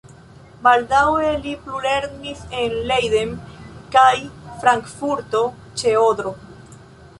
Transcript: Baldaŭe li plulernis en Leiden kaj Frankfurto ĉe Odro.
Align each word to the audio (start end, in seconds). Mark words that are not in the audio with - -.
Baldaŭe 0.67 1.33
li 1.43 1.53
plulernis 1.65 2.41
en 2.61 2.73
Leiden 2.93 3.37
kaj 3.97 4.13
Frankfurto 4.65 5.45
ĉe 5.83 5.97
Odro. 6.09 6.37